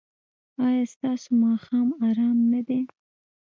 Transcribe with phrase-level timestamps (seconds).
[0.65, 2.79] ایا ستاسو ماښام ارام نه دی؟